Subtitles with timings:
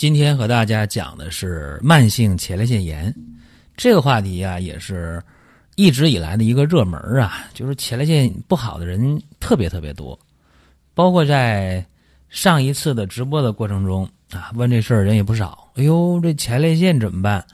[0.00, 3.14] 今天和大家讲的是慢性前列腺炎，
[3.76, 5.22] 这个话题啊，也是
[5.76, 7.44] 一直以来的一个热门啊。
[7.52, 10.18] 就是前列腺不好的人特别特别多，
[10.94, 11.84] 包括在
[12.30, 15.70] 上一次的直播的过程中啊，问这事儿人也不少。
[15.74, 17.44] 哎呦，这前列腺怎么办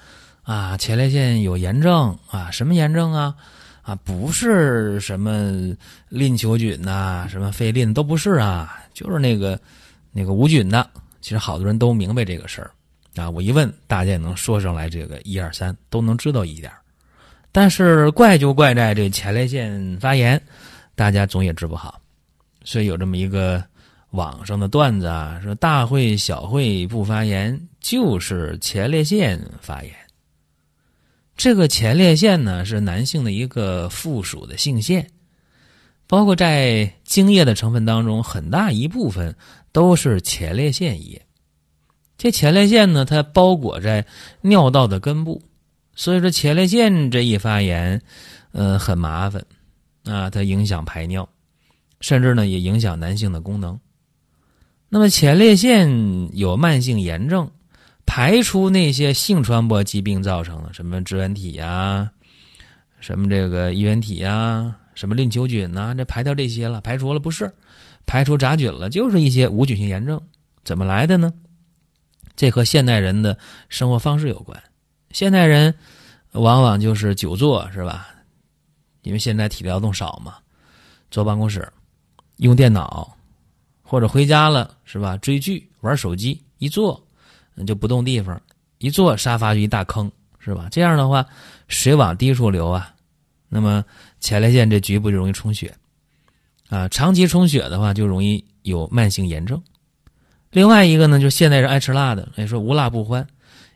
[0.45, 0.77] 啊？
[0.77, 2.49] 前列腺有炎症啊？
[2.53, 3.35] 什么炎症啊？
[3.83, 5.53] 啊，不是什么
[6.09, 9.61] 淋球菌呐，什么肺淋都不是啊，就是那个
[10.13, 10.89] 那个无菌的。
[11.27, 12.71] 其实好多人都明白这个事儿，
[13.17, 16.71] 啊，我一问大家也能说上来这个一二三，都能知道一点
[17.51, 20.41] 但是怪就怪在这前列腺发炎，
[20.95, 22.01] 大家总也治不好，
[22.63, 23.61] 所以有这么一个
[24.11, 29.93] 网上的段子啊，说大会小会不发炎，就是前列腺发炎。
[31.37, 35.05] 这个前列腺呢是男性的一个附属的性腺，
[36.07, 39.35] 包括在精液的成分当中，很大一部分。
[39.73, 41.21] 都是前列腺液，
[42.17, 44.03] 这前列腺呢，它包裹在
[44.41, 45.43] 尿道的根部，
[45.95, 48.01] 所以说前列腺这一发炎，
[48.53, 49.45] 呃，很麻烦
[50.07, 51.29] 啊，它影响排尿，
[52.01, 53.79] 甚至呢也影响男性的功能。
[54.89, 55.87] 那么前列腺
[56.35, 57.47] 有慢性炎症，
[58.07, 62.11] 排出那些性传播疾病造成的什么支原体呀，
[62.99, 67.55] 什么这个衣原体呀，什么淋球菌呐，这排掉这些了，排除了不是。
[68.07, 70.21] 排除杂菌了，就是一些无菌性炎症，
[70.65, 71.33] 怎么来的呢？
[72.35, 73.37] 这和现代人的
[73.69, 74.61] 生活方式有关。
[75.11, 75.75] 现代人
[76.33, 78.09] 往往就是久坐，是吧？
[79.03, 80.37] 因为现在体力劳动少嘛，
[81.11, 81.67] 坐办公室，
[82.39, 83.17] 用电脑，
[83.83, 85.17] 或者回家了，是吧？
[85.19, 87.05] 追剧、玩手机，一坐
[87.67, 88.41] 就不动地方，
[88.79, 90.69] 一坐沙发就一大坑，是吧？
[90.71, 91.27] 这样的话，
[91.69, 92.95] 水往低处流啊，
[93.49, 93.85] 那么
[94.21, 95.75] 前列腺这局部就容易充血。
[96.69, 99.63] 啊，长期充血的话，就容易有慢性炎症。
[100.51, 103.25] 另外一个呢，就现代人爱吃辣的，也说无辣不欢，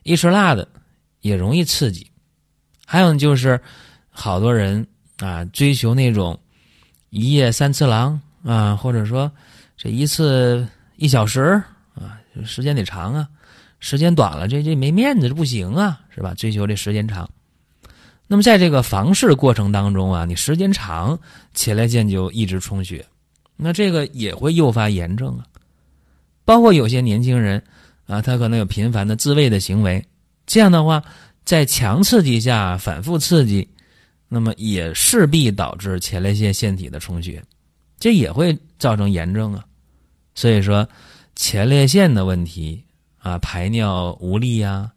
[0.02, 0.66] 一吃辣的
[1.20, 2.10] 也容易刺激。
[2.84, 3.60] 还有就是
[4.08, 4.84] 好多人
[5.18, 6.36] 啊，追求那种
[7.10, 9.30] 一夜三次郎啊，或者说
[9.76, 10.66] 这一次
[10.96, 11.62] 一小时
[11.94, 13.28] 啊，时间得长啊，
[13.78, 16.34] 时间短了这这没面子，这不行啊，是吧？
[16.34, 17.28] 追求这时间长。
[18.32, 21.18] 那么在这个房事过程当中啊，你时间长，
[21.52, 23.04] 前列腺就一直充血，
[23.56, 25.44] 那这个也会诱发炎症啊。
[26.44, 27.60] 包括有些年轻人
[28.06, 30.00] 啊，他可能有频繁的自慰的行为，
[30.46, 31.02] 这样的话，
[31.44, 33.68] 在强刺激下反复刺激，
[34.28, 37.42] 那么也势必导致前列腺腺体的充血，
[37.98, 39.64] 这也会造成炎症啊。
[40.36, 40.88] 所以说，
[41.34, 42.80] 前列腺的问题
[43.18, 44.88] 啊，排尿无力呀。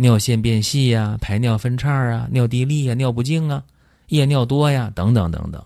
[0.00, 3.64] 尿线变细呀，排尿分叉啊，尿滴沥呀，尿不净啊，
[4.06, 5.60] 夜尿多呀，等等等等，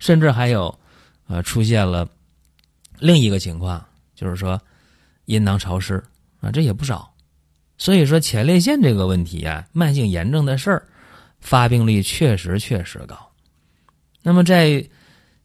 [0.00, 0.76] 甚至还有，
[1.28, 2.08] 呃，出现了
[2.98, 3.86] 另一个情况，
[4.16, 4.60] 就是说
[5.26, 6.02] 阴囊潮湿
[6.40, 7.14] 啊，这也不少。
[7.78, 10.84] 所以说前列腺这个问题啊，慢性炎症的事儿，
[11.38, 13.16] 发病率确实确实高。
[14.20, 14.84] 那么在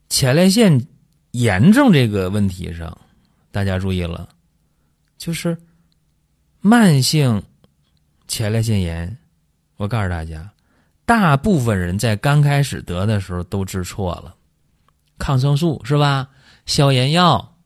[0.08, 0.84] 前列腺
[1.30, 2.98] 炎症这个问题上，
[3.52, 4.28] 大家注意了，
[5.16, 5.56] 就是
[6.60, 7.40] 慢性。
[8.28, 9.16] 前列腺炎，
[9.76, 10.50] 我告诉大家，
[11.04, 14.34] 大部分人在刚开始得的时候都治错了，
[15.18, 16.28] 抗生素是吧？
[16.66, 17.56] 消炎药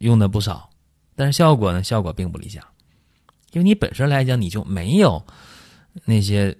[0.00, 0.68] 用的不少，
[1.16, 1.82] 但是效果呢？
[1.82, 2.62] 效果并不理想，
[3.52, 5.24] 因为你本身来讲你就没有
[6.04, 6.54] 那些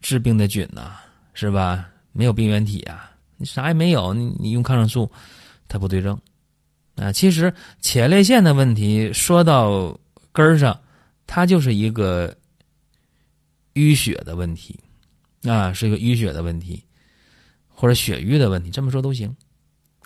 [0.00, 0.96] 治病的菌呐，
[1.32, 1.88] 是吧？
[2.12, 5.10] 没有病原体啊，你啥也没有，你你用抗生素
[5.68, 6.20] 它不对症
[6.96, 7.12] 啊。
[7.12, 9.96] 其实前列腺的问题说到
[10.32, 10.80] 根儿上，
[11.26, 12.36] 它就是一个。
[13.74, 14.78] 淤血的问题，
[15.42, 16.82] 啊，是一个淤血的问题，
[17.68, 19.34] 或者血瘀的问题，这么说都行，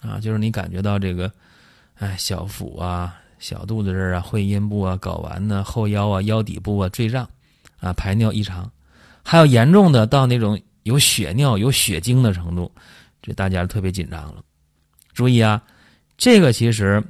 [0.01, 1.31] 啊，就是你感觉到这个，
[1.95, 7.29] 哎，小腹啊、小肚子这儿啊、会阴部啊、睾丸呢、后腰啊、腰底部啊坠胀，
[7.79, 8.71] 啊，排尿异常，
[9.23, 12.73] 还有严重的到那种有血尿、有血精的程度，
[13.21, 14.43] 这大家特别紧张了。
[15.13, 15.63] 注意啊，
[16.17, 17.03] 这个其实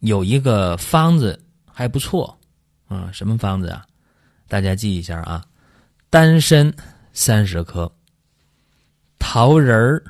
[0.00, 2.38] 有一个方子还不错，
[2.86, 3.84] 啊，什么方子啊？
[4.48, 5.44] 大家记一下啊，
[6.10, 6.72] 丹参
[7.12, 7.90] 三十克，
[9.18, 10.04] 桃仁儿、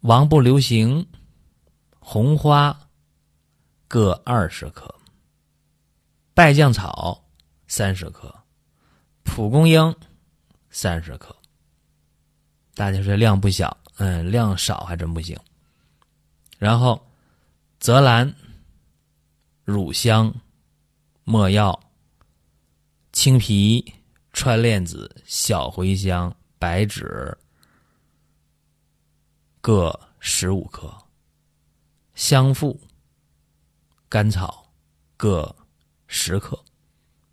[0.00, 1.06] 王不留行、
[1.98, 2.78] 红花、
[3.88, 4.86] 各二十克；
[6.34, 7.18] 败酱草。
[7.68, 8.28] 三十克；
[9.22, 9.94] 蒲公英。
[10.68, 11.34] 三十克。
[12.74, 15.34] 大家说量不小，嗯，量少还真不行。
[16.58, 17.02] 然后，
[17.80, 18.30] 泽兰、
[19.64, 20.30] 乳香、
[21.24, 21.78] 没药、
[23.12, 23.84] 青皮、
[24.32, 27.36] 川链子、小茴香、白芷
[29.60, 30.92] 各十五克，
[32.14, 32.80] 香附、
[34.08, 34.66] 甘草
[35.16, 35.54] 各
[36.06, 36.58] 十克，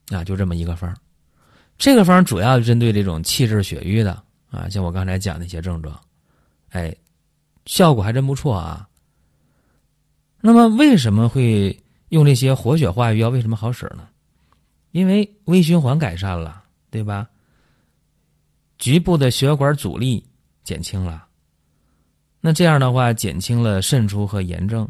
[0.09, 0.95] 啊，就这么一个方
[1.77, 4.21] 这个方主要针对这种气滞血瘀的。
[4.51, 5.99] 啊，像我刚才讲那些症状，
[6.69, 6.95] 哎，
[7.67, 8.89] 效果还真不错啊。
[10.41, 11.79] 那么为什么会
[12.09, 13.29] 用这些活血化瘀药？
[13.29, 14.09] 为什么好使呢？
[14.91, 17.29] 因为微循环改善了，对吧？
[18.77, 20.25] 局部的血管阻力
[20.63, 21.27] 减轻了，
[22.39, 24.87] 那这样的话，减轻了渗出和炎症，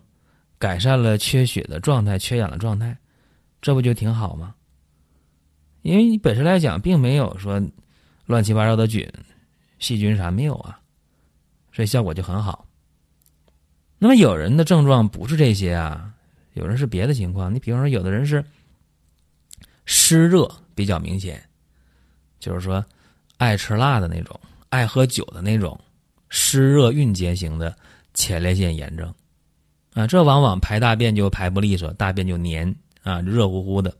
[0.57, 2.95] 改善了缺血的状态、缺氧的状态，
[3.61, 4.53] 这不就挺好吗？
[5.81, 7.61] 因为你本身来讲，并没有说
[8.25, 9.11] 乱七八糟的菌。
[9.79, 10.77] 细菌啥没有啊，
[11.71, 12.67] 所以效果就很好。
[13.97, 16.13] 那么有人的症状不是这些啊，
[16.53, 17.53] 有人是别的情况。
[17.53, 18.43] 你比方说，有的人是
[20.09, 21.39] 湿热比较明显，
[22.39, 22.83] 就是说
[23.37, 24.39] 爱吃辣的那种，
[24.69, 25.79] 爱喝酒的那种
[26.29, 27.75] 湿热蕴结型的
[28.15, 29.13] 前列腺炎症
[29.93, 33.95] 啊，这往往排大便就排不利索，大便就黏啊，热乎乎的，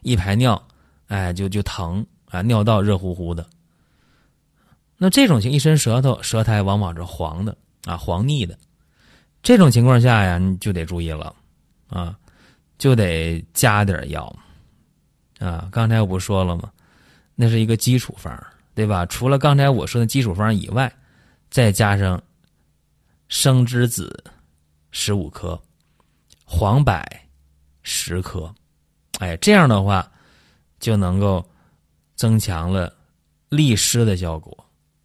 [0.00, 0.66] 一排尿
[1.08, 3.46] 哎就就疼啊，尿道热乎乎的。
[4.96, 7.54] 那这种情一伸舌头，舌苔往往是黄的
[7.84, 8.56] 啊，黄腻的。
[9.42, 11.36] 这种情况下呀，你就得注意了
[11.90, 12.16] 啊，
[12.78, 14.34] 就得加点药
[15.38, 15.68] 啊。
[15.70, 16.70] 刚才我不说了吗？
[17.34, 18.32] 那是一个基础方，
[18.74, 19.04] 对吧？
[19.06, 20.92] 除了刚才我说的基础方以外，
[21.50, 22.22] 再加上
[23.28, 24.24] 生栀子
[24.92, 25.60] 十五克、
[26.44, 27.04] 黄柏
[27.82, 28.54] 十克，
[29.18, 30.08] 哎，这样的话
[30.78, 31.44] 就能够
[32.14, 32.92] 增强了
[33.48, 34.56] 利湿的效果。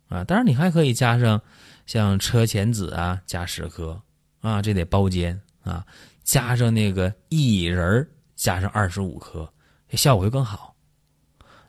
[0.07, 1.39] 啊，当然你还可以加上
[1.85, 3.99] 像车前子啊，加十克
[4.41, 5.85] 啊，这得包煎啊，
[6.23, 9.51] 加上那个薏仁加上二十五克，
[9.97, 10.75] 效果会更好。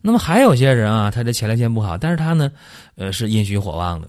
[0.00, 2.50] 那么还有些人啊，他的前列腺不好，但是他呢，
[2.96, 4.08] 呃，是阴虚火旺的。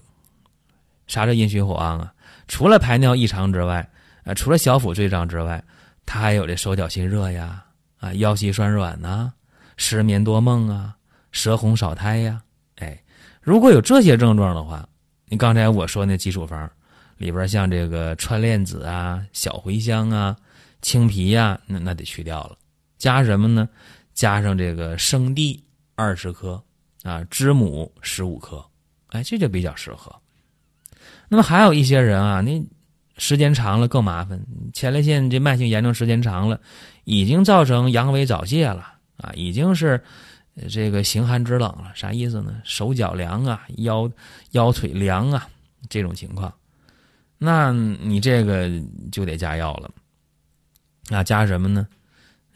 [1.06, 2.12] 啥叫阴虚火旺啊？
[2.48, 3.86] 除了排尿异常之外，
[4.24, 5.62] 呃，除了小腹坠胀之外，
[6.06, 7.62] 他还有这手脚心热呀，
[8.00, 9.32] 啊，腰膝酸软呐，
[9.76, 10.96] 失眠多梦啊，
[11.30, 12.40] 舌红少苔呀，
[12.76, 12.98] 哎。
[13.42, 14.88] 如果有这些症状的话，
[15.26, 16.70] 你刚才我说那基础方
[17.16, 20.36] 里边像这个川链子啊、小茴香啊、
[20.80, 22.56] 青皮呀，那那得去掉了，
[22.98, 23.68] 加什么呢？
[24.22, 25.60] 加上这个生地
[25.96, 26.62] 二十克
[27.02, 28.64] 啊，知母十五克，
[29.08, 30.14] 哎，这就比较适合。
[31.28, 32.64] 那么还有一些人啊，那
[33.16, 34.40] 时间长了更麻烦，
[34.72, 36.60] 前列腺这慢性炎症时间长了，
[37.02, 40.00] 已经造成阳痿早泄了啊，已经是。
[40.68, 42.60] 这个形寒肢冷了，啥意思呢？
[42.62, 44.08] 手脚凉啊，腰
[44.50, 45.48] 腰腿凉啊，
[45.88, 46.52] 这种情况，
[47.38, 48.70] 那你这个
[49.10, 49.90] 就得加药了。
[51.08, 51.88] 那加什么呢？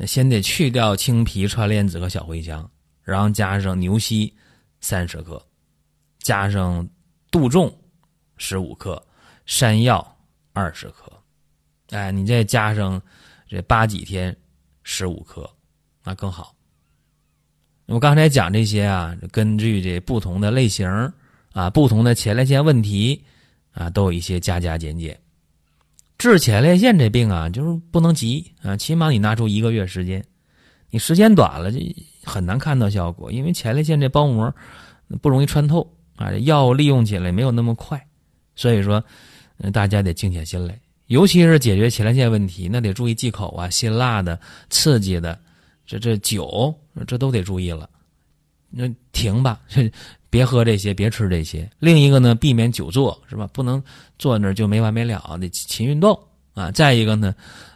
[0.04, 2.69] 先得去掉青皮、川链子和小茴香，
[3.02, 4.34] 然后加上牛膝
[4.81, 5.40] 三十克，
[6.19, 6.87] 加上
[7.31, 7.75] 杜仲
[8.37, 9.02] 十五克，
[9.46, 10.06] 山药
[10.52, 11.10] 二十克。
[11.90, 13.00] 哎，你再加上
[13.48, 14.37] 这八几天
[14.82, 15.48] 十五克，
[16.04, 16.55] 那更好。
[17.86, 20.86] 我刚才讲这些啊，根据这不同的类型
[21.53, 23.24] 啊，不同的前列腺问题
[23.70, 25.19] 啊，都有一些加加减减。
[26.19, 30.25] 治前列腺这病啊，就是不能急啊，起码你拿出一个月时间。
[30.89, 31.79] 你时间短了，就
[32.25, 34.55] 很难看到效果，因为前列腺这包膜
[35.20, 38.03] 不容易穿透啊，药物利用起来没有那么快。
[38.55, 39.05] 所以说，
[39.73, 44.39] 大家得静下心来，尤其是解决前列腺问题，那得注意忌口啊，辛辣的、
[44.70, 45.39] 刺激的。
[45.85, 46.75] 这这酒，
[47.06, 47.89] 这都得注意了。
[48.70, 49.61] 那停吧，
[50.29, 51.69] 别喝这些，别吃这些。
[51.79, 53.49] 另一个呢，避免久坐，是吧？
[53.53, 53.82] 不能
[54.19, 56.19] 坐那儿就没完没了，得勤运动
[56.55, 56.70] 啊。
[56.70, 57.35] 再一个呢，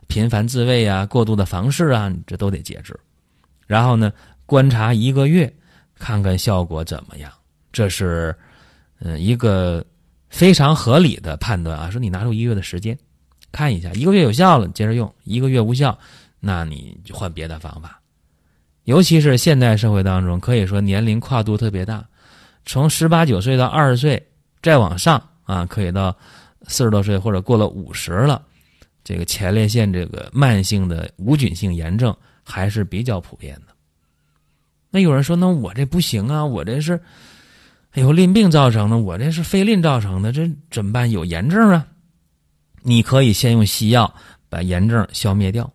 [0.08, 2.98] 频繁自慰啊，过度的房事啊，这都得节制。
[3.66, 4.12] 然后呢，
[4.46, 5.52] 观察一个月，
[5.98, 7.32] 看看效果怎么样。
[7.72, 8.36] 这是
[8.98, 9.84] 嗯一个
[10.28, 11.88] 非常合理的判断啊。
[11.88, 12.98] 说你拿出一个月的时间
[13.52, 15.96] 看一下，一个月有效了，接着用；一个月无效，
[16.40, 17.99] 那你就换别的方法。
[18.84, 22.04] 尤其是现代社会当中，可以说年龄跨度特别大，
[22.64, 24.20] 从十八九岁到二十岁，
[24.62, 26.16] 再往上啊，可以到
[26.66, 28.42] 四十多岁或者过了五十了，
[29.04, 33.72] 这个前列腺这个慢性的无菌性炎症还是比较普遍的。
[34.90, 37.00] 那有人说，那我这不行啊，我这是，
[37.92, 41.08] 哎呦，淋病造成的，我这是肺淋造成的，这怎么办？
[41.10, 41.86] 有炎症啊？
[42.82, 44.12] 你可以先用西药
[44.48, 45.70] 把炎症消灭掉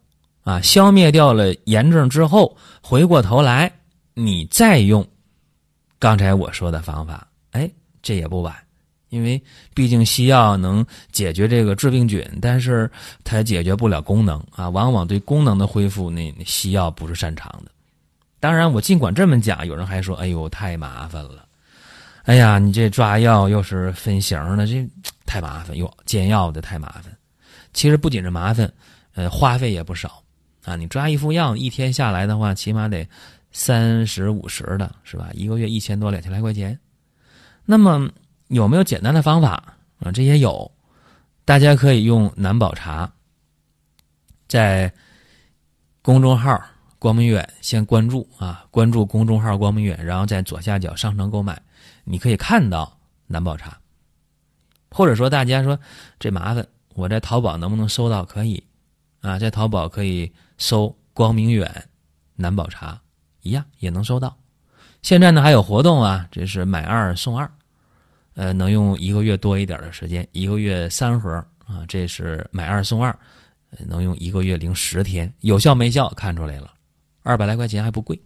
[0.46, 3.70] 啊，消灭掉了炎症之后，回过头来
[4.14, 5.06] 你再用
[6.00, 7.70] 刚才我说的方法，哎，
[8.02, 8.56] 这也不晚。
[9.10, 9.42] 因为
[9.74, 12.90] 毕竟西药能解决这个致病菌，但是
[13.24, 14.70] 它解决不了功能啊。
[14.70, 17.72] 往往对功能的恢复，那西药不是擅长的。
[18.40, 21.46] 当然，我尽管这么讲，有人还说：“哎呦，太麻烦了！
[22.24, 24.88] 哎呀，你这抓药又是分型的，这
[25.26, 27.06] 太麻烦又，煎药的太麻烦。”
[27.74, 28.72] 其实不仅是麻烦，
[29.14, 30.22] 呃，花费也不少
[30.66, 30.76] 啊。
[30.76, 33.08] 你抓一副药，一天下来的话，起码得
[33.52, 35.30] 三十五十的，是吧？
[35.34, 36.78] 一个月一千多，两千来块钱。
[37.66, 38.10] 那么。
[38.50, 39.54] 有没有简单的方法
[39.98, 40.12] 啊？
[40.12, 40.72] 这也有，
[41.46, 43.12] 大家可以用南宝茶，
[44.48, 44.94] 在
[46.04, 46.64] 公众号
[47.00, 51.60] “光明远”先关注啊，关注公众号“光明远”，然后在左下角商城购买，
[52.04, 52.96] 你可以看到
[53.26, 53.76] 南宝茶。
[54.92, 55.78] 或者说，大家说
[56.20, 58.24] 这麻烦，我在淘宝能不能搜到？
[58.24, 58.64] 可以
[59.22, 61.90] 啊，在淘宝可以搜“光明远
[62.36, 63.00] 南宝茶”，
[63.42, 64.36] 一样也能搜到。
[65.02, 67.50] 现在呢还有活动啊，这是买二送二。
[68.34, 71.32] 呃，能用一个月多一点的时间，一个月三盒
[71.66, 73.18] 啊，这是买二送二，
[73.88, 76.74] 能用一个月零十天，有效没效看出来了，
[77.24, 78.22] 二百来块钱还不贵。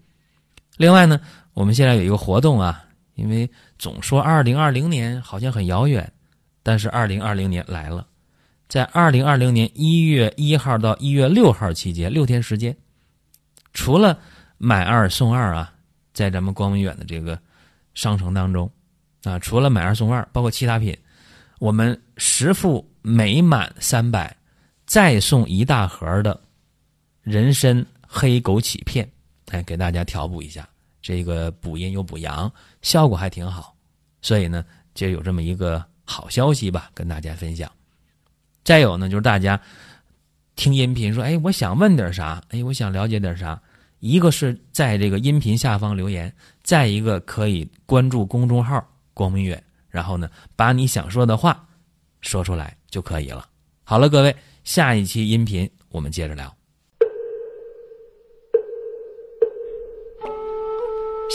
[0.78, 1.22] 另外呢，
[1.54, 2.84] 我们现在有一个活动啊，
[3.14, 6.12] 因为总说二零二零年好像很遥远，
[6.64, 8.08] 但是二零二零年来了，
[8.70, 12.78] 在二零二零年一月一号到一月六号期间六天时间，
[13.74, 14.18] 除了
[14.60, 15.74] 买二送二啊，
[16.14, 17.38] 在咱们光明远的这个
[17.96, 18.72] 商城当中。
[19.24, 20.98] 啊，除了买二送二，包括其他品，
[21.60, 24.34] 我们十副每满三百，
[24.86, 26.40] 再送一大盒的
[27.22, 29.10] 人参黑枸杞片，
[29.48, 30.70] 哎，给大家调补一下，
[31.02, 32.50] 这个补阴又补阳，
[32.82, 33.76] 效果还挺好。
[34.22, 37.70] 所以呢，就有这么一个好消息吧，跟大家分享。
[38.70, 39.60] 再有呢，就是大家
[40.56, 42.40] 听音频说，哎，我想问点啥？
[42.50, 43.60] 哎，我想了解点啥？
[43.98, 48.88] 一个是在这个音频下方留言，再一个可以关注公众号。
[49.16, 51.68] 光明远，然后呢，把你想说的话
[52.22, 53.44] 说出来就可以了。
[53.84, 56.56] 好了，各位，下一期音频我们接着聊。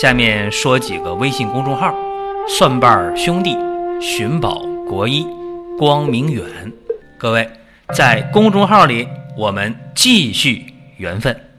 [0.00, 1.92] 下面说几个微信公众号：
[2.46, 3.56] 蒜瓣兄弟、
[4.00, 5.26] 寻宝国医、
[5.76, 6.72] 光明远。
[7.16, 7.48] 各位
[7.94, 10.66] 在公众号里，我们继续
[10.96, 11.53] 缘分。